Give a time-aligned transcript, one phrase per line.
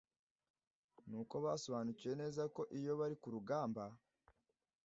[1.07, 3.83] Ni uko basobanukiwe neza ko iyo bari ku rugamba